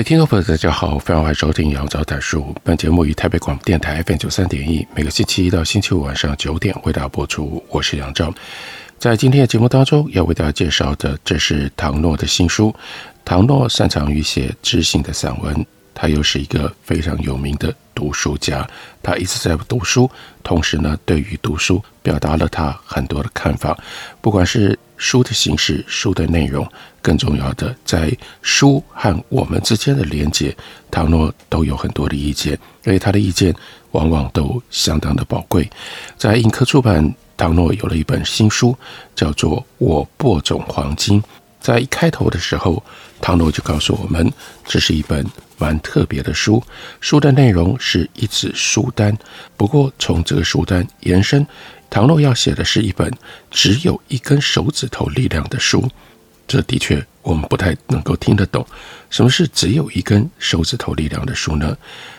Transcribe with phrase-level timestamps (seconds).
[0.00, 2.56] 位听众朋友，大家好，非常欢迎收听杨照谈书。
[2.64, 7.62] 本节目于台北广播电台 FM 九三点一，每个星期一到星期五晚上九点为大家播出。
[7.68, 8.32] 我是杨照，
[8.98, 12.74] 在今天的节目当中，要为大家介绍的，这是唐诺的新书。
[13.26, 15.66] 唐诺擅长于写知性的散文，
[16.00, 18.66] 他又是一个非常有名的读书家。
[19.02, 20.10] 他一直在读书，
[20.42, 23.78] 同时呢，对于读书表达了他很多的看法，
[24.22, 26.66] 不管是书的形式、书的内容。
[27.02, 28.10] 更重要的，在
[28.40, 30.56] 书和我们之间的连接，
[30.90, 33.54] 唐诺都有很多的意见，因为他的意见
[33.90, 35.70] 往往都相当的宝贵。
[36.16, 38.74] 在印刻出版，唐诺有了一本新书，
[39.14, 41.20] 叫做《我播种黄金》。
[41.60, 42.82] 在一开头的时候，
[43.20, 44.32] 唐诺就告诉我们，
[44.64, 45.26] 这是一本
[45.60, 46.60] 蛮特别的书。
[47.00, 49.16] 书的内容是一纸书单，
[49.56, 51.46] 不过从这个书单延伸，
[51.88, 53.12] 唐诺要写的是一本
[53.50, 55.88] 只有一根手指头力量的书。
[56.48, 58.66] 这的确，我们不太能够听得懂，
[59.08, 61.76] 什么是只有一根手指头力量的书呢？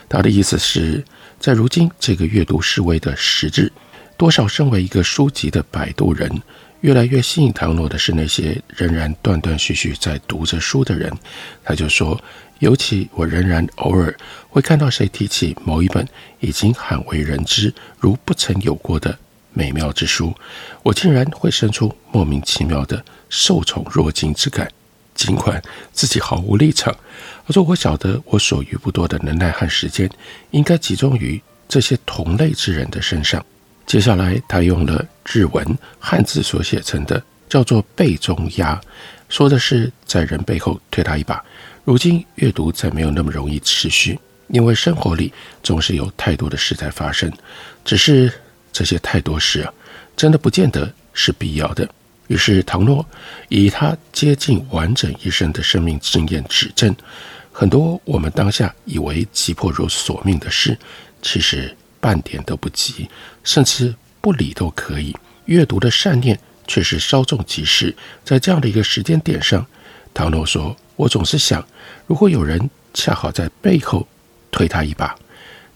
[0.08, 1.04] 他的意思是，
[1.38, 3.70] 在如今这个阅读式微的实质，
[4.16, 6.30] 多少身为一个书籍的摆渡人，
[6.80, 11.12] 越来越吸引唐诺的是那些仍然断断续续在读着书的人。
[11.62, 12.18] 他就说，
[12.62, 14.16] 尤其我仍然偶尔
[14.48, 16.06] 会看到谁提起某一本
[16.38, 19.18] 已经罕为人知、如不曾有过的
[19.52, 20.32] 美妙之书，
[20.84, 23.04] 我竟然会生出莫名其妙的。
[23.28, 24.70] 受宠若惊之感，
[25.12, 25.60] 尽管
[25.92, 26.94] 自己毫无立场。
[27.46, 30.08] 我说：“我晓得，我所余不多的能耐和时间，
[30.52, 33.44] 应该集中于这些同类之人的身上。”
[33.88, 35.66] 接下来，他用了日文
[35.98, 37.20] 汉字所写成的，
[37.52, 38.80] 叫做“背中压”，
[39.28, 41.44] 说的是在人背后推他一把。
[41.84, 44.18] 如今阅读再没有那么容易持续，
[44.48, 45.30] 因为生活里
[45.62, 47.30] 总是有太多的事在发生。
[47.84, 48.32] 只是
[48.72, 49.74] 这些太多事啊，
[50.16, 51.86] 真的不见得是必要的。
[52.28, 53.06] 于是，唐诺
[53.50, 56.96] 以他接近完整一生的生命经验指证，
[57.52, 60.74] 很多我们当下以为急迫如索命的事，
[61.20, 63.10] 其实半点都不急，
[63.44, 65.14] 甚至不理都可以。
[65.44, 67.94] 阅读的善念却是稍纵即逝。
[68.24, 69.66] 在这样的一个时间点上，
[70.12, 71.66] 唐诺说：“我总是想，
[72.06, 74.06] 如果有人恰好在背后
[74.50, 75.14] 推他一把，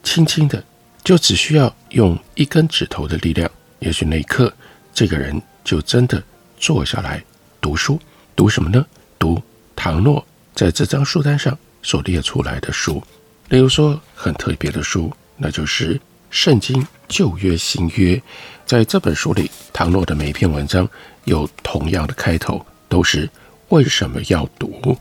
[0.03, 0.63] 轻轻的，
[1.03, 4.53] 就只需要用一根指头的力量，也许那一刻，
[4.95, 6.23] 这个人就真的。”
[6.59, 7.23] 坐下来
[7.61, 8.01] 读书，
[8.35, 8.85] 读什么呢？
[9.19, 9.43] 读
[9.77, 13.03] 唐诺在这张书单上所列出来的书。
[13.51, 15.95] 例如说，很特别的书，那就是
[16.31, 18.15] 《圣经旧约新约》。
[18.65, 20.89] 在这本书里，唐诺的每一篇文章
[21.25, 23.29] 有同样的开头，都是
[23.69, 24.97] 为什么要读？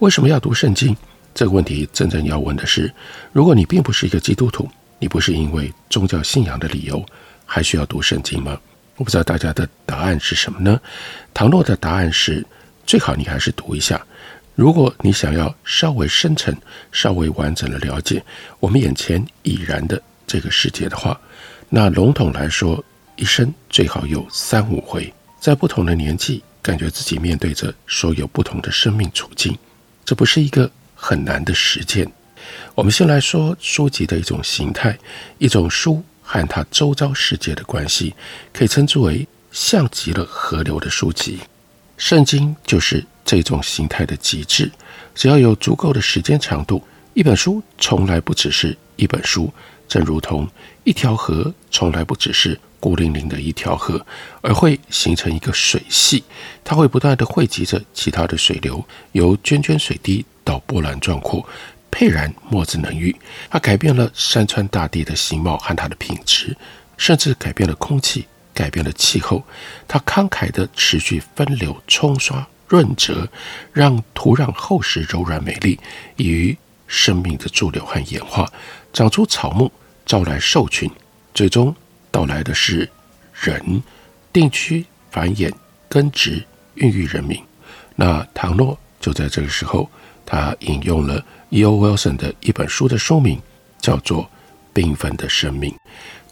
[0.00, 0.94] 为什么要读圣经？
[1.34, 2.92] 这个问题真正要问的是：
[3.32, 4.68] 如果你并不是一个基督徒，
[4.98, 7.04] 你不是因为宗教信仰的理由，
[7.44, 8.58] 还需要读圣经吗？
[8.96, 10.80] 我不知道大家的答案是什么呢？
[11.34, 12.44] 唐诺的答案是：
[12.86, 14.00] 最好你还是读一下。
[14.54, 16.56] 如果你想要稍微深沉、
[16.90, 18.24] 稍微完整的了解
[18.58, 21.20] 我们眼前已然的这个世界的话，
[21.68, 22.82] 那笼统来说，
[23.16, 29.56] 一生最好有三五回，在不同的年纪，感觉自己面对着所有不同的生命处境，
[30.04, 32.10] 这不是一个很难的实践。
[32.74, 34.98] 我们先来说书籍的一种形态，
[35.38, 36.02] 一种书。
[36.28, 38.12] 和它周遭世界的关系，
[38.52, 41.38] 可以称之为像极了河流的书籍。
[41.96, 44.68] 圣经就是这种形态的极致。
[45.14, 46.82] 只要有足够的时间长度，
[47.14, 49.54] 一本书从来不只是一本书，
[49.88, 50.48] 正如同
[50.84, 54.04] 一条河从来不只是孤零零的一条河，
[54.42, 56.22] 而会形成一个水系，
[56.64, 61.46] 它会不断地汇集着其他的水流，由涓涓水滴到波澜壮阔。
[61.90, 63.16] 沛然莫之能喻，
[63.48, 66.54] 它改变了山川大地的形貌和它的品质，
[66.98, 69.42] 甚至改变了空气，改变了气候。
[69.88, 73.26] 它慷慨地持续分流、冲刷、润泽，
[73.72, 75.80] 让土壤厚实、柔软、美丽，
[76.16, 78.50] 以于生命的驻留和演化，
[78.92, 79.70] 长出草木，
[80.04, 80.90] 招来兽群，
[81.34, 81.74] 最终
[82.10, 82.88] 到来的是
[83.32, 83.82] 人，
[84.32, 85.52] 定居、繁衍、
[85.88, 86.44] 根植、
[86.74, 87.42] 孕育人民。
[87.94, 89.90] 那唐诺就在这个时候，
[90.24, 91.24] 他引用了。
[91.50, 91.78] E.O.
[91.78, 93.40] Wilson 的一本书的书名
[93.80, 94.24] 叫做
[94.74, 95.70] 《缤纷的生命》。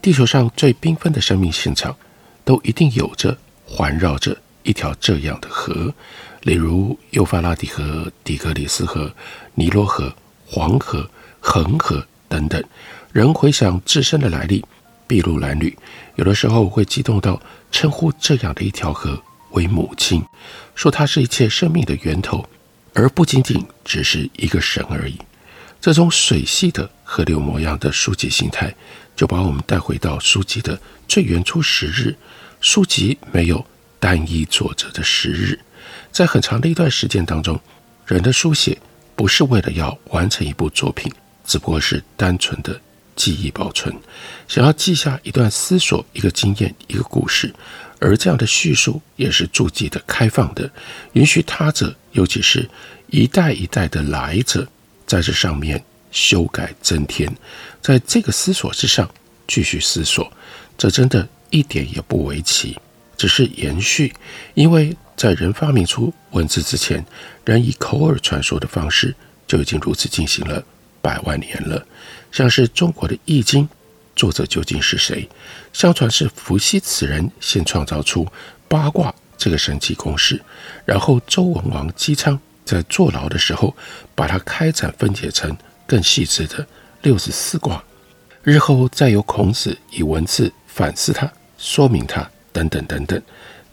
[0.02, 1.96] 地球上最缤纷的生命现场，
[2.44, 5.94] 都一定有着环绕着一条这样的河。
[6.42, 9.14] 例如幼发拉底河、底格里斯河、
[9.54, 10.12] 尼罗河、
[10.54, 11.10] 黄河、
[11.40, 12.62] 恒河等等。
[13.10, 14.64] 人回想自身的来历，
[15.08, 15.76] 筚路蓝缕，
[16.14, 17.42] 有的时候会激动到
[17.72, 19.20] 称呼这样的一条河
[19.50, 20.22] 为母亲，
[20.76, 22.48] 说它是一切生命的源头，
[22.92, 25.18] 而不仅仅只是一个神而已。
[25.80, 28.72] 这种水系的河流模样的书籍形态，
[29.16, 32.14] 就把我们带回到书籍的最原初时日。
[32.60, 33.66] 书籍没有
[33.98, 35.58] 单一作者的时日，
[36.12, 37.60] 在很长的一段时间当中，
[38.06, 38.78] 人的书写
[39.16, 41.12] 不是为了要完成一部作品，
[41.44, 42.80] 只不过是单纯的。
[43.16, 43.94] 记忆保存，
[44.48, 47.54] 想要记下一段思索、一个经验、一个故事，
[48.00, 50.68] 而这样的叙述也是注记的、开放的，
[51.12, 52.68] 允许他者，尤其是
[53.06, 54.66] 一代一代的来者，
[55.06, 57.32] 在这上面修改增添，
[57.80, 59.08] 在这个思索之上
[59.46, 60.32] 继续思索，
[60.76, 62.76] 这真的一点也不为奇，
[63.16, 64.12] 只是延续，
[64.54, 67.04] 因为在人发明出文字之前，
[67.44, 69.14] 人以口耳传说的方式
[69.46, 70.62] 就已经如此进行了
[71.00, 71.86] 百万年了。
[72.32, 73.64] 像是中国的《易经》，
[74.16, 75.28] 作者究竟是谁？
[75.72, 78.26] 相传是伏羲此人先创造出
[78.68, 80.40] 八卦这个神奇公式，
[80.84, 83.76] 然后周文王姬昌在坐牢的时候，
[84.14, 85.56] 把它开展分解成
[85.86, 86.66] 更细致的
[87.02, 87.82] 六十四卦，
[88.42, 93.20] 日后再由孔子以文字反思它、说明它等等等等。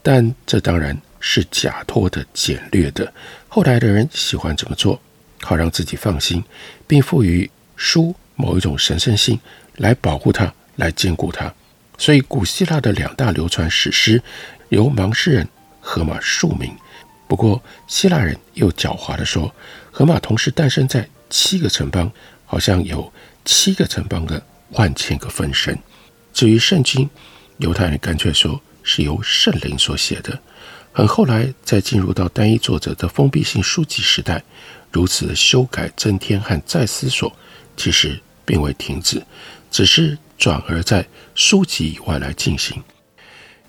[0.04, 3.14] 但这当然是假托的、简略的。
[3.48, 5.00] 后来的人喜欢这么做，
[5.40, 6.44] 好让自己放心，
[6.86, 8.14] 并赋予书。
[8.34, 9.40] 某一种神圣性
[9.76, 11.54] 来保护它，来坚固它。
[12.00, 14.20] 所以，古希腊的两大流传史诗
[14.70, 15.48] 由盲诗人
[15.80, 16.76] 荷马署名。
[17.28, 19.54] 不过，希腊人又狡猾地说，
[19.92, 22.12] 荷马同时诞生在七个城邦，
[22.48, 23.14] 好像有
[23.46, 25.78] 七个城邦的万千个分身。
[26.34, 27.08] 至于圣经，
[27.58, 30.40] 犹太人干脆说是由圣灵所写的。
[30.92, 34.44] 很后来，在进入到单一作者的封闭性书籍时代，
[34.92, 37.36] 如此修改、增添和再思索，
[37.76, 38.20] 其实。
[38.44, 39.24] 并未停止，
[39.70, 42.84] 只是转而在书籍以外来进行。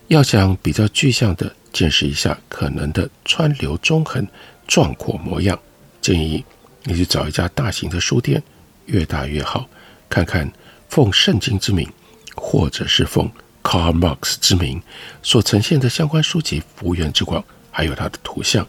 [0.07, 4.27] 要想比较具象地见识一下可能的川流纵横、
[4.67, 5.57] 壮阔模样，
[6.01, 6.43] 建议
[6.83, 8.43] 你去找一家大型的书店，
[8.87, 9.69] 越大越好，
[10.09, 10.51] 看看
[10.89, 11.87] 奉圣经之名，
[12.35, 13.31] 或者是奉
[13.63, 14.81] Karl Marx 之名
[15.21, 18.67] 所呈现的相关书籍，幅员之广，还有它的图像，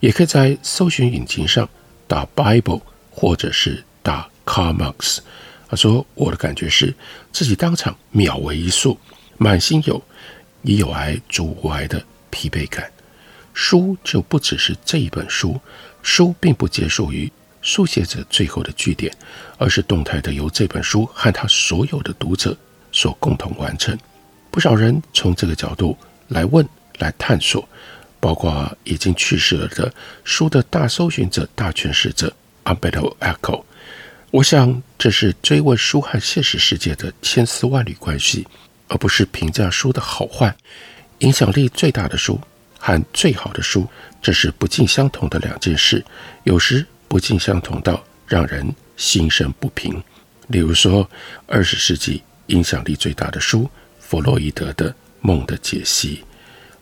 [0.00, 1.68] 也可以在搜寻引擎上
[2.06, 5.18] 打 Bible，或者是打 Karl Marx。
[5.68, 6.94] 他说：“我的感觉是
[7.32, 8.96] 自己当场秒为一束，
[9.36, 10.00] 满心有
[10.62, 12.00] 以有癌逐无癌的
[12.30, 12.88] 疲惫感。
[13.52, 15.60] 书就不只是这一本书，
[16.02, 17.30] 书并不结束于
[17.62, 19.12] 书写者最后的句点，
[19.58, 22.56] 而是动态的由这本书和他所有的读者
[22.92, 23.98] 所共同完成。
[24.50, 25.96] 不少人从这个角度
[26.28, 26.66] 来问、
[26.98, 27.68] 来探索，
[28.20, 29.92] 包括已经去世了的
[30.24, 32.34] 书的大搜寻者、大诠释者
[32.64, 33.62] Umberto Eco。”
[34.32, 38.46] 我想，这是追问书和现实世界的千丝万缕关系，
[38.88, 40.54] 而不是评价书的好坏。
[41.20, 42.38] 影响力最大的书
[42.78, 43.86] 和最好的书，
[44.20, 46.04] 这是不尽相同的两件事。
[46.42, 50.02] 有时不尽相同到让人心生不平。
[50.48, 51.08] 例如说，
[51.46, 53.70] 二十世纪影响力最大的书——
[54.08, 56.16] 弗洛伊德的《梦的解析》。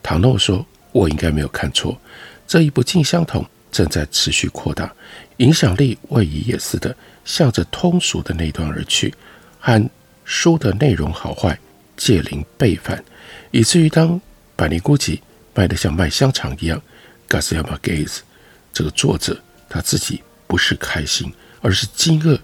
[0.02, 1.98] 唐诺说：“我应该没有看错，
[2.46, 4.92] 这一不尽相同正在持续扩大，
[5.38, 9.14] 影响力位移也似的。”向着通俗的那端而去，
[9.58, 9.90] 和
[10.26, 11.58] 书的内容好坏
[11.96, 13.02] 借灵背反，
[13.50, 14.20] 以至于当
[14.54, 15.18] 百尼孤寂
[15.54, 16.78] 卖得像卖香肠一样
[17.26, 18.18] ，Garcia Marquez
[18.74, 22.38] 这个作者他自己不是开心，而是惊愕，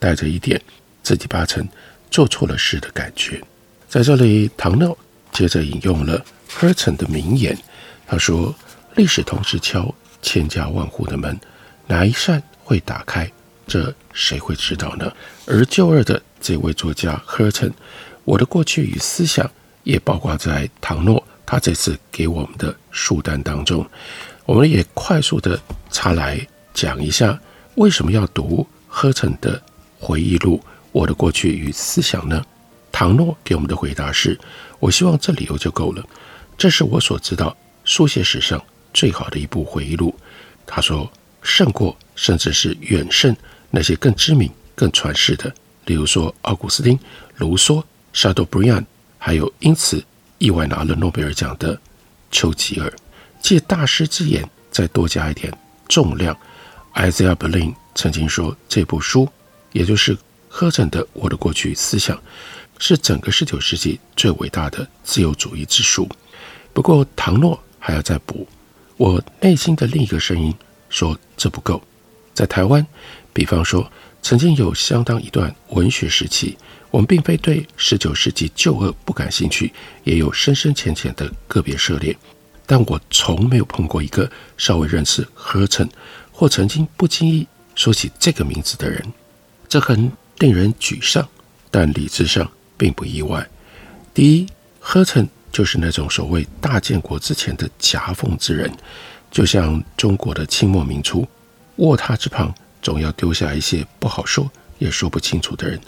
[0.00, 0.60] 带着一点
[1.04, 1.64] 自己八成
[2.10, 3.40] 做错了事的感觉。
[3.94, 4.98] 在这里，唐诺
[5.30, 6.14] 接着引用了
[6.48, 7.56] h e r t o n 的名言，
[8.08, 8.52] 他说
[8.96, 11.38] ：“历史同时敲千家万户的门，
[11.86, 13.30] 哪一扇会打开？”
[13.68, 15.12] 这谁会知道呢？
[15.46, 17.74] 而旧二的这位作家 h e r t o n
[18.24, 19.48] 我的过去与思想
[19.84, 23.88] 也包括在唐诺他这次给我们的书单当中。
[24.44, 25.56] 我们也快速的
[25.92, 27.38] 插来讲一下，
[27.76, 29.62] 为什么要读 h e r t o n 的
[30.00, 30.56] 回忆录
[30.90, 32.44] 《我的过去与思想》呢？
[32.96, 34.38] 唐诺给我们的回答是：
[34.78, 36.08] 我希望这理由就够了。
[36.56, 40.14] 这是我所知道书写史上最好的一部回忆录。
[40.64, 41.10] 他说，
[41.42, 43.36] 胜过甚至是远胜。
[43.68, 45.52] 那些更知名、更传世的，
[45.86, 46.96] 例如说奥古斯丁、
[47.38, 47.82] 卢梭、
[48.12, 48.86] 沙多布里安，
[49.18, 50.00] 还有因此
[50.38, 51.76] 意外拿了诺贝尔奖的
[52.30, 52.92] 丘吉尔，
[53.42, 55.52] 借大师之言再多加一点
[55.88, 56.38] 重量。
[56.94, 59.28] Isaiah Berlin 曾经说，这部书，
[59.72, 60.16] 也就是
[60.48, 62.16] 赫琛的《我的过去思想》，
[62.78, 66.08] 是整个十九世纪最伟大的自由主义之书。
[66.72, 68.46] 不过，唐诺还要再补，
[68.96, 70.54] 我内心的另一个声音
[70.88, 71.82] 说这不够。
[72.32, 72.84] 在台湾，
[73.32, 73.90] 比方说，
[74.20, 76.58] 曾经有相当一段文学时期，
[76.90, 82.16] 我们并非对十九世纪旧恶不感兴趣，也有深深浅浅的个别涉猎，
[82.66, 85.88] 但我从没有碰过一个稍微认识何曾
[86.32, 89.00] 或曾经不经意说起这个名字的人，
[89.68, 91.28] 这很令人沮丧，
[91.70, 93.48] 但理智上并不意外。
[94.12, 94.46] 第一
[94.82, 98.72] ，Herzen 就是那种所谓大建国之前的夹缝之人，
[99.30, 101.26] 就像中国的清末民初，
[101.76, 105.80] 卧榻之旁总要丢下一些不好说也说不清楚的人。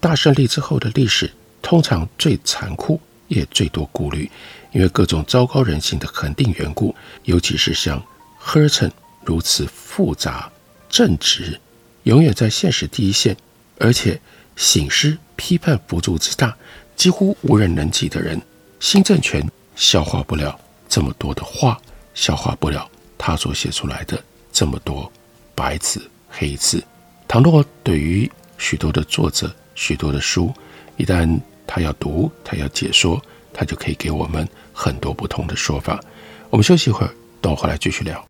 [0.00, 1.30] 大胜利之后的历史
[1.62, 4.30] 通常最残酷，也最多顾虑，
[4.72, 6.94] 因为各种糟糕人性的肯定缘故，
[7.24, 8.02] 尤其是像
[8.42, 8.90] Herzen
[9.24, 10.50] 如此复杂、
[10.88, 11.60] 正直，
[12.04, 13.36] 永远在现实第一线，
[13.78, 14.18] 而且
[14.56, 16.54] 醒狮批判幅度之大。
[16.94, 18.38] 几乎无人能及的人，
[18.78, 19.42] 新政权
[19.74, 21.80] 消化不了这么多的话，
[22.12, 25.10] 消化不了他所写出来的这么多
[25.54, 26.84] 白纸黑字。
[27.26, 30.52] 倘若对于许多的作者、许多的书，
[30.98, 33.18] 一旦他要读，他要解说，
[33.54, 35.98] 他就可以给我们很多不同的说法。
[36.50, 38.29] 我们休息一会儿，等我回来继续聊。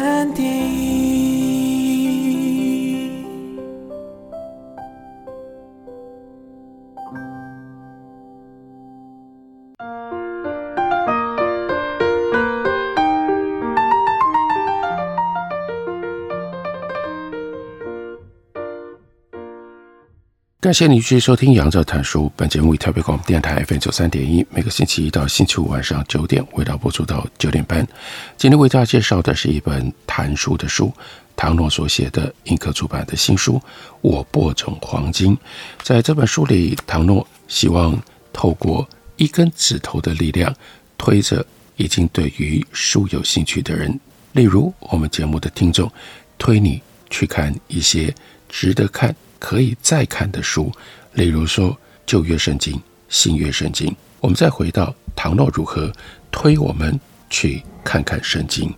[0.00, 1.19] 肯定
[20.70, 22.26] 感谢你继续收听《杨照谈书》。
[22.36, 27.84] 本节目以台北广播电台 FM 九三点一，每个星期一到星期五晚上九点，为大家播出到九点半。
[28.36, 30.92] 今天为大家介绍的是一本谈书的书，
[31.34, 33.54] 唐诺所写的，印刻出版的新书
[34.00, 35.36] 《我播种黄金》。
[35.82, 38.00] 在这本书里，唐诺希望
[38.32, 40.54] 透过一根指头的力量，
[40.96, 41.44] 推着
[41.78, 43.98] 已经对于书有兴趣的人，
[44.34, 45.90] 例如我们节目的听众，
[46.38, 48.14] 推你去看一些
[48.48, 49.12] 值得看。
[49.40, 50.70] 可以再看的书，
[51.14, 53.92] 例如说旧约圣经、新约圣经。
[54.20, 55.90] 我们再回到唐诺如何
[56.30, 58.72] 推我们去看看圣经。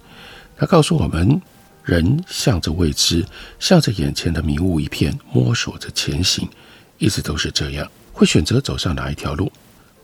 [0.57, 1.43] 他告诉我们，
[1.83, 3.27] 人向着未知，
[3.59, 6.49] 向着眼前的迷雾一片，摸索着前行，
[6.99, 7.91] 一直都是这样。
[8.13, 9.51] 会选择走上哪一条路，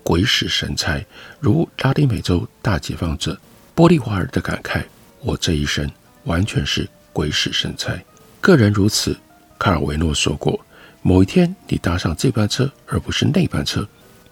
[0.03, 1.01] 鬼使神差。
[1.39, 3.39] 如拉丁美洲大解放者
[3.77, 4.83] 玻利瓦尔的感慨
[5.23, 5.89] ：“我这一生
[6.25, 7.97] 完全是鬼使神差。”
[8.41, 9.17] 个人如此。
[9.59, 10.65] 卡尔维诺说过
[11.03, 13.83] ：“某一天，你搭上这班车，而不是那班车；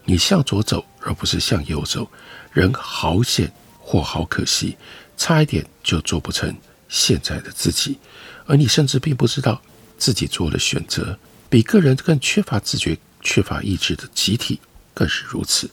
[0.04, 2.08] 你向左走，而不是向右走。
[2.52, 4.76] 人好险，或好可惜，
[5.16, 6.54] 差一点就做不成
[6.88, 7.98] 现在的自己。
[8.46, 9.60] 而你甚至并不知道
[9.98, 11.18] 自己做了选择。
[11.48, 14.60] 比个人更缺乏自觉、缺乏意志的集体
[14.94, 15.68] 更是如此。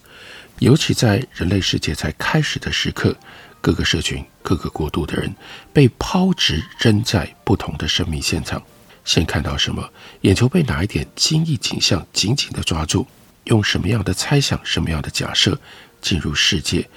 [0.59, 3.15] 尤其在人类世界才开始的时刻，
[3.61, 5.33] 各个社群、各个国度的人
[5.71, 8.59] 被抛掷扔在不同的生命现场。”
[9.05, 9.89] 先看到什么，
[10.21, 13.05] 眼球被哪一点惊异景象紧紧地抓住，
[13.45, 15.59] 用什么样的猜想、什么样的假设
[16.01, 16.89] 进入世界，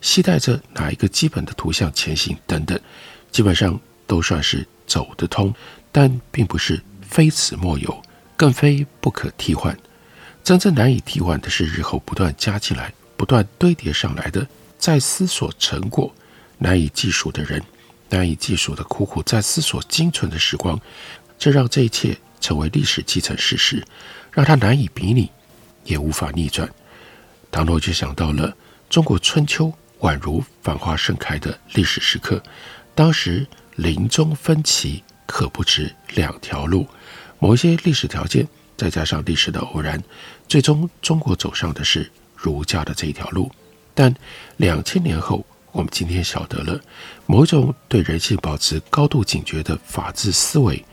[0.00, 2.78] 携带着哪一个基本的图像前行等等，
[3.30, 5.54] 基本上都算是走得通，
[5.92, 8.02] 但并不是非此莫有，
[8.36, 9.76] 更非不可替换。
[10.42, 14.46] 真正难以替换的是日后不断加进来、不断堆叠上来的
[14.78, 16.14] 在思索成果，
[16.58, 17.60] 难以计数的人，
[18.10, 20.80] 难以计数的苦苦在思索精存的时光，
[21.38, 23.84] 这让这一切成为历史既成事实，
[24.32, 25.30] 让他难以比拟，
[25.84, 26.68] 也无法逆转。
[27.50, 28.54] 唐诺就想到了
[28.88, 32.42] 中国春秋宛如繁花盛开的历史时刻，
[32.94, 36.86] 当时林中分歧，可不止两条路。
[37.38, 40.02] 某一些历史条件，再加上历史的偶然，
[40.48, 43.50] 最终中国走上的是儒家的这一条路。
[43.94, 44.14] 但
[44.58, 46.78] 两千年后，我们今天晓得了，
[47.26, 50.84] 某一种对人性保持高度警觉的法治思维，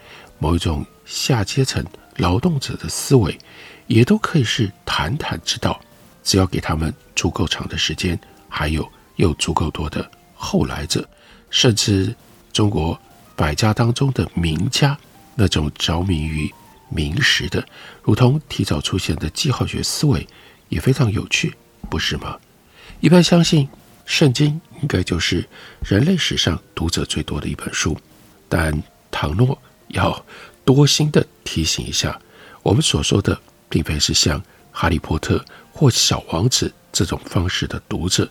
[0.43, 1.81] 某一种下阶层
[2.17, 3.39] 劳动者的思维，
[3.87, 5.79] 也都可以是坦坦之道。
[6.21, 8.19] 只要给他们足够长的时间，
[8.49, 8.85] 还有
[9.15, 11.07] 有足够多的后来者，
[11.49, 12.13] 甚至
[12.51, 12.99] 中国
[13.37, 14.97] 百家当中的名家，
[15.33, 16.53] 那种着迷于
[16.89, 17.65] 名实的，
[18.01, 20.27] 如同提早出现的记号学思维，
[20.67, 21.55] 也非常有趣，
[21.89, 22.37] 不是吗？
[22.99, 23.65] 一般相信
[24.05, 25.47] 圣经应该就是
[25.81, 27.97] 人类史上读者最多的一本书，
[28.49, 29.57] 但唐诺
[29.93, 30.25] 要
[30.63, 32.19] 多心的提醒一下，
[32.61, 38.29] 我们所说的并非是像哈利波特或小王子这种方式的读者，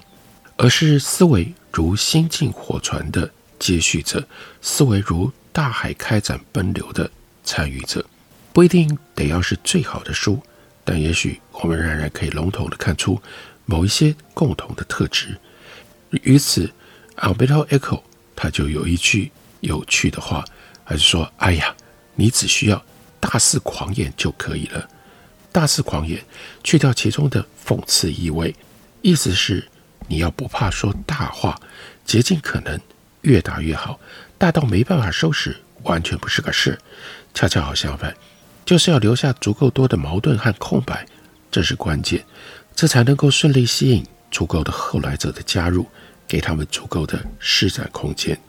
[0.57, 4.27] 而是思维如星际火船的接续者，
[4.61, 7.11] 思维如大海开展奔流的
[7.43, 8.05] 参与者。
[8.53, 10.41] 不一定得要是最好的书，
[10.85, 13.21] 但也许我们仍然可以笼统地看出
[13.65, 15.37] 某一些共同的特质。
[16.11, 16.71] 于此
[17.17, 18.03] ，Alberto Eco
[18.37, 20.45] 他就有一句有趣的话，
[20.85, 21.75] 还是说：“哎呀，
[22.15, 22.85] 你只需要
[23.21, 24.89] 大肆狂言就可以了。”
[25.53, 26.25] 大肆狂言，
[26.65, 28.55] 去掉其中的讽刺意味，
[29.03, 29.69] 意思是
[30.09, 31.61] 你要不怕说大话，
[32.05, 32.81] 竭尽可能
[33.21, 34.01] 越大越好，
[34.39, 36.79] 大到没办法收拾，完全不是个事。
[37.35, 38.15] 恰恰好相反，
[38.65, 41.07] 就是要留下足够多的矛盾和空白，
[41.51, 42.25] 这是关键，
[42.75, 45.87] 这才能够顺利吸引足够的后来者的加入，
[46.27, 48.41] 给他们足够的施展空间。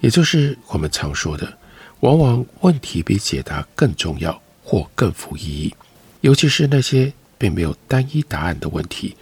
[0.00, 1.58] 也就是我们常说的，
[2.00, 5.74] 往往问题比解答更重要或更富意义。
[6.22, 9.16] 尤其是那些并没有单一答案的问题，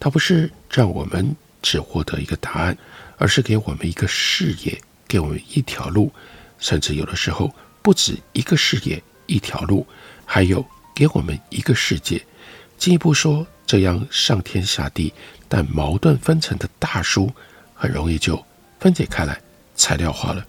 [0.00, 2.76] 它不是让我们只获得一个答案，
[3.16, 6.12] 而是给我们一个视野，给我们一条路，
[6.58, 9.86] 甚至有的时候不止一个视野、一条路，
[10.24, 10.64] 还有
[10.94, 12.24] 给我们一个世界。
[12.78, 15.12] 进一步说，这样上天下地
[15.48, 17.30] 但矛盾纷呈的大书，
[17.74, 18.42] 很容易就
[18.80, 19.38] 分解开来，
[19.74, 20.46] 材料化了，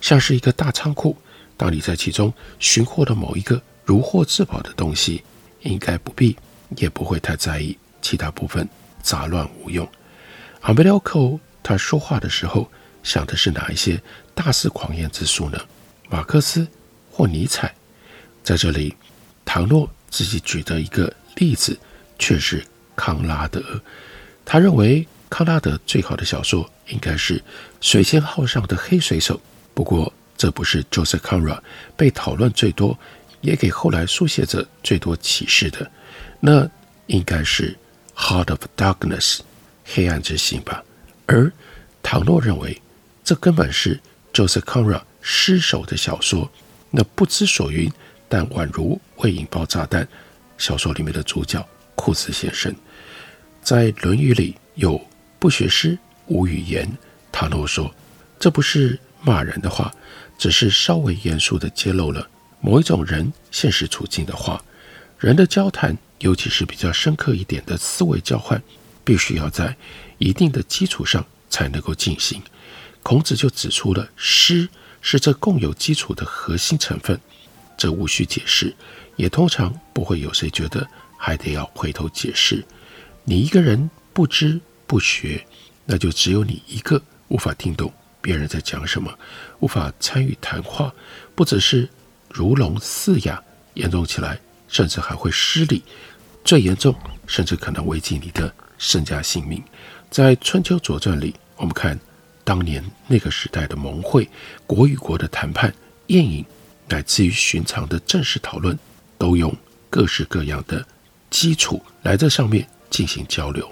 [0.00, 1.16] 像是一个大仓库。
[1.56, 5.22] 当你在其中寻获了某一个如获至宝的东西，
[5.60, 6.34] 应该不必，
[6.76, 8.66] 也不会太在意其他部分
[9.02, 9.86] 杂乱无用。
[10.62, 12.70] Umberto Eco 他说话的时候
[13.02, 14.02] 想的是哪一些
[14.34, 15.58] 大肆狂言之书呢？
[16.08, 16.66] 马克思
[17.10, 17.74] 或尼采？
[18.42, 18.96] 在这里，
[19.44, 21.78] 唐诺自己举的一个例子
[22.18, 22.64] 却是
[22.96, 23.62] 康拉德。
[24.46, 27.38] 他认为康拉德最好的小说应该是
[27.82, 29.38] 《水仙号》上的黑水手。
[29.80, 31.58] 不过，这不是 Joseph Conrad
[31.96, 32.98] 被讨论最多。
[33.40, 35.90] 也给后来书写者最多启示的，
[36.38, 36.68] 那
[37.06, 37.74] 应该是
[38.20, 39.38] 《Heart of Darkness》
[39.86, 40.84] 黑暗之心吧。
[41.24, 41.50] 而
[42.02, 42.78] 唐诺认为，
[43.24, 43.98] 这根本是
[44.34, 46.52] Joseph Conrad 失手的小说。
[46.90, 47.90] 那不知所云，
[48.28, 50.06] 但宛如未引爆炸弹。
[50.58, 52.70] 小说里面的主角库兹先生，
[53.62, 55.00] 在《论语》里有
[55.40, 56.86] “不学诗，无语言”。
[57.32, 57.90] 唐诺说，
[58.38, 59.92] 这不是骂人的话，
[60.38, 62.28] 只是稍微严肃地揭露了。
[62.60, 64.62] 某一种人现实处境的话，
[65.18, 68.62] 人的交谈，尤其是比较深刻一点的思维交换，
[69.04, 69.74] 必须要在
[70.18, 72.42] 一定的基础上才能够进行。
[73.02, 74.68] 孔子就指出了诗
[75.00, 77.18] 是这共有基础的核心成分，
[77.78, 78.74] 这无需解释，
[79.16, 82.62] 也通常不会有谁觉得还得要回头解释。
[83.24, 85.46] 你一个人不知不学，
[85.86, 89.12] 那就只有你一个无法听懂别人在讲什么，
[89.60, 90.92] 无法参与谈话，
[91.34, 91.88] 不只是。
[92.32, 93.42] 如聋似哑，
[93.74, 95.82] 严重起来甚至还会失礼，
[96.44, 96.94] 最严重
[97.26, 99.60] 甚至可能危及你的身家性命。
[100.12, 101.98] 在《春秋左传》里，我们看
[102.44, 104.28] 当年那个时代的盟会、
[104.64, 105.74] 国与国的谈判、
[106.06, 106.44] 宴饮，
[106.88, 108.78] 乃至于寻常的正式讨论，
[109.18, 109.52] 都用
[109.90, 110.86] 各式各样的
[111.30, 113.68] 基础来这上面进行交流。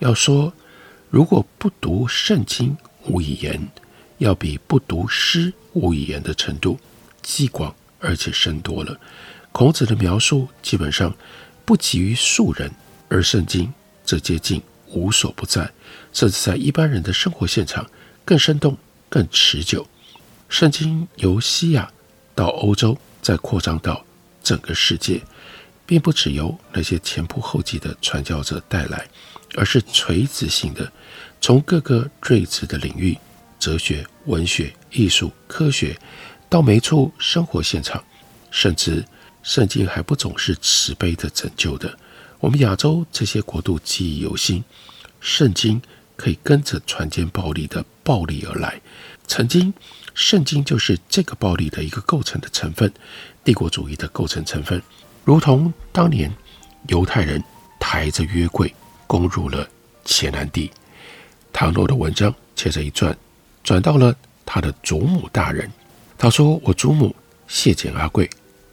[0.00, 0.52] 要说
[1.08, 2.76] 如果不读圣经
[3.08, 3.68] 无以言，
[4.18, 6.78] 要比不读诗无以言的程度。
[7.22, 8.98] 既广而且深多了。
[9.52, 11.14] 孔子的描述基本上
[11.64, 12.70] 不及于庶人，
[13.08, 13.72] 而圣经
[14.04, 15.70] 则接近无所不在，
[16.12, 17.90] 甚至在一般人的生活现场
[18.24, 19.86] 更生动、更持久。
[20.48, 21.90] 圣经由西亚
[22.34, 24.04] 到欧洲，再扩张到
[24.42, 25.20] 整个世界，
[25.84, 29.06] 并不只由那些前仆后继的传教者带来，
[29.56, 30.90] 而是垂直性的，
[31.40, 33.16] 从各个睿智的领域——
[33.58, 35.98] 哲学、文学、艺术、科学，
[36.48, 38.02] 到每处生活现场，
[38.50, 39.04] 甚至
[39.42, 41.96] 圣经还不总是慈悲的拯救的。
[42.40, 44.62] 我们亚洲这些国度记忆犹新，
[45.20, 45.80] 圣经
[46.16, 48.80] 可以跟着船坚暴力的暴力而来。
[49.26, 49.72] 曾经，
[50.14, 52.92] 圣经就是这个暴力的一个构成的成分，
[53.44, 54.82] 帝国主义的构成成分，
[55.24, 56.32] 如同当年
[56.88, 57.42] 犹太人
[57.78, 58.72] 抬着约柜
[59.06, 59.68] 攻入了
[60.04, 60.70] 迦南地。
[61.52, 63.16] 唐诺的文章接着一转，
[63.62, 65.70] 转到了他的祖母大人。
[66.16, 67.14] 他说：“我祖母
[67.46, 68.28] 谢简阿贵，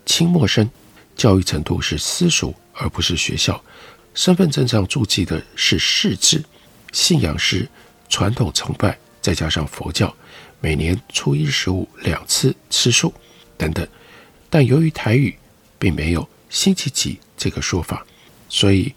[0.05, 0.69] 清末生，
[1.15, 3.63] 教育程度是私塾而不是学校，
[4.13, 6.43] 身份证上注记的是士字，
[6.91, 7.67] 信仰是
[8.09, 10.13] 传统崇拜，再加上佛教。”
[10.61, 13.13] 每年初一十五两次吃素
[13.55, 13.87] 等等，
[14.49, 15.37] 但由于台语
[15.77, 18.03] 并没有星期几这个说法，
[18.49, 18.91] 所以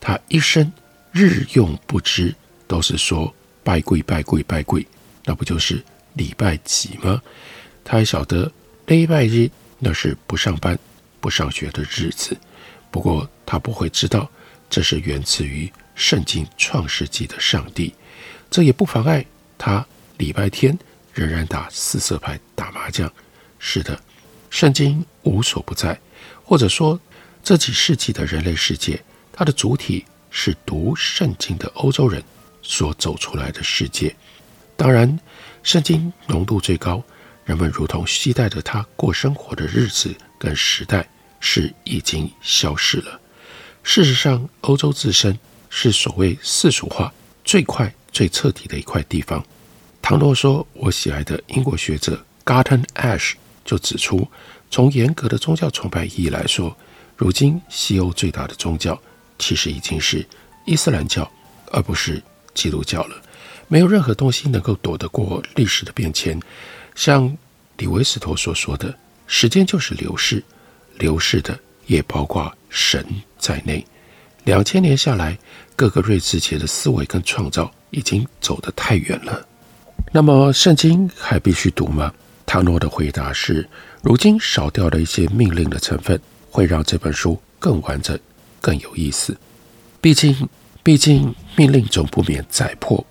[0.00, 0.72] 他一生
[1.12, 2.34] 日用不知，
[2.72, 3.30] 都是说
[3.62, 4.86] 拜跪拜跪拜跪，
[5.26, 7.20] 那不就是礼拜几吗？
[7.84, 8.50] 他还晓得
[8.86, 10.78] 礼拜日那是不上班
[11.20, 12.34] 不上学的日子，
[12.90, 14.26] 不过他不会知道
[14.70, 17.92] 这是源自于圣经创世纪的上帝，
[18.50, 19.22] 这也不妨碍
[19.58, 20.78] 他礼拜天。
[21.12, 23.12] 仍然打四色牌、打麻将。
[23.58, 24.00] 是的，
[24.48, 26.00] 圣经无所不在，
[26.42, 26.98] 或者说
[27.44, 28.98] 这几世纪的人类世界，
[29.30, 32.24] 它的主体是读圣经的欧洲人
[32.62, 34.14] 所走出来的世界。
[34.76, 35.18] 当然，
[35.62, 37.02] 圣经浓度最高，
[37.44, 41.08] 人们如同期待着它过生活的日子跟时代
[41.40, 43.20] 是已经消失了。
[43.82, 47.12] 事实上，欧洲自身是所谓世俗化
[47.44, 49.44] 最快、最彻底的一块地方。
[50.00, 54.26] 唐诺说：“我喜爱的英国学者 Garton Ash 就指出，
[54.70, 56.76] 从严格的宗教崇拜意义来说，
[57.16, 59.00] 如今西欧最大的宗教
[59.38, 60.26] 其实已经是
[60.64, 61.30] 伊斯兰教，
[61.70, 62.22] 而不是
[62.54, 63.16] 基督教了。
[63.68, 66.38] 没有任何东西能够躲得过历史的变迁。
[66.94, 67.36] 像
[67.78, 68.94] 李维斯托所说的，
[69.26, 70.42] 时间就是流逝，
[70.98, 73.04] 流逝的也包括神
[73.38, 73.84] 在内。
[74.44, 75.38] 两千年下来，
[75.74, 79.46] 各个睿智界的思维跟创造已经走得太远了。”
[80.12, 82.12] 那么圣经还必须读吗？
[82.44, 83.66] 唐诺的回答是：
[84.02, 88.18] 如今少掉了一些命令的成分，会让这本书更完整、
[88.60, 89.34] 更有意思。
[90.02, 90.48] 毕竟，
[90.82, 93.04] 毕竟命令总不免宰破，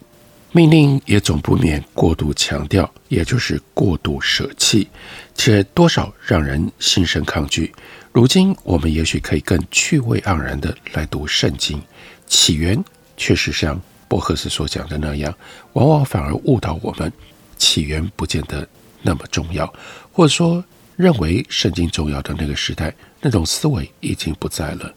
[0.52, 4.88] 命令也总不免过度强调，也就是过度舍弃，
[5.36, 7.74] 且多少让人心生抗拒。
[8.12, 11.82] 如今我们也许可以更趣味盎然地来读圣经，
[12.28, 12.84] 起源
[13.16, 13.82] 确实像。
[14.12, 15.34] 博赫斯所讲的那样，
[15.72, 17.10] 往往反而误导我们，
[17.58, 18.68] 起源不见得
[19.02, 19.74] 那么重要，
[20.12, 20.62] 或者说
[20.98, 24.94] 认为圣经重要的那个时代，那种思维已经不在了。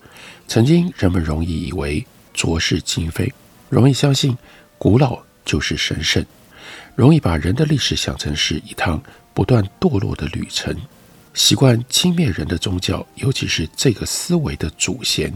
[0.48, 3.32] 曾经人们容易以为浊世今非，
[3.70, 4.36] 容易相信
[4.76, 6.26] 古老就是神圣，
[6.94, 10.76] 容易把人的历史想成是一趟不断堕落的旅程。
[11.32, 15.32] 习惯轻蔑人的宗教，尤其是这个思维的祖先，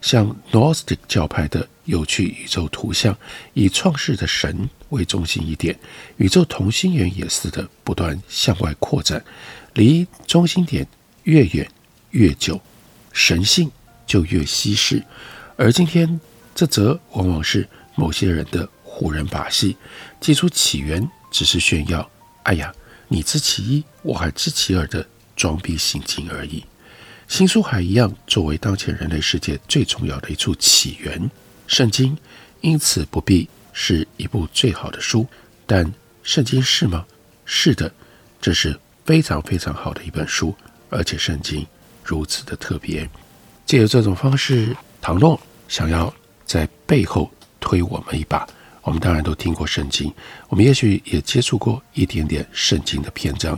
[0.00, 3.16] 像 Gnostic 教派的有趣宇宙图像，
[3.54, 5.76] 以创世的神为中心一点，
[6.18, 9.24] 宇宙同心圆也似的不断向外扩展，
[9.74, 10.86] 离中心点
[11.24, 11.68] 越远
[12.10, 12.60] 越久，
[13.12, 13.68] 神性
[14.06, 15.02] 就越稀释。
[15.56, 16.20] 而今天，
[16.60, 19.78] 这则往往是某些人的唬人把戏，
[20.20, 22.06] 记出起源只是炫耀。
[22.42, 22.70] 哎呀，
[23.08, 25.02] 你知其一，我还知其二的。
[25.34, 26.62] 装逼行径而已。
[27.26, 31.30] 新书海一样，作为当前人类世界最重要的一处起源，
[31.66, 32.14] 圣经
[32.60, 35.26] 因此不必是一部最好的书，
[35.64, 35.90] 但
[36.22, 37.06] 圣经是吗？
[37.46, 37.90] 是的，
[38.38, 40.54] 这是非常非常好的一本书，
[40.90, 41.66] 而且圣经
[42.04, 43.08] 如此的特别。
[43.64, 46.12] 借由这种方式，唐诺想要
[46.50, 48.44] 在背后推我们一把。
[48.82, 50.12] 我们当然都听过圣经，
[50.48, 53.56] 我们也许也接触过一点点圣经的篇章。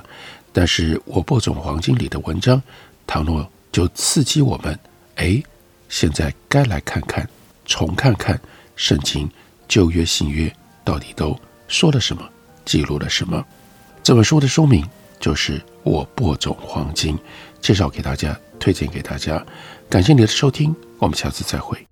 [0.53, 2.63] 但是我播种黄金里的文章，
[3.07, 4.79] 唐诺就刺激我们，
[5.15, 5.43] 哎，
[5.89, 7.27] 现在该来看看，
[7.65, 8.39] 重看看
[8.77, 9.31] 圣经
[9.67, 11.35] 旧约新约到底都
[11.69, 12.29] 说了什么，
[12.67, 13.43] 记录了什么。
[14.03, 14.87] 这本书的书名
[15.19, 17.17] 就是《我播种黄金》，
[17.63, 19.43] 介绍给大家，推荐给大家。
[19.89, 21.92] 感谢你的收听，我们下次再会。